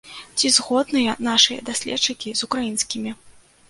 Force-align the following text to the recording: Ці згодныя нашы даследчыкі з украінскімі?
Ці 0.39 0.49
згодныя 0.55 1.15
нашы 1.29 1.61
даследчыкі 1.71 2.29
з 2.43 2.53
украінскімі? 2.53 3.19